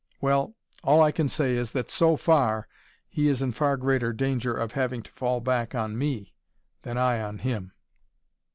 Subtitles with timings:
[0.19, 2.67] Well, all I can say is, that SO FAR
[3.07, 6.33] he is in far greater danger of having to fall back on me,
[6.81, 7.73] than I on him."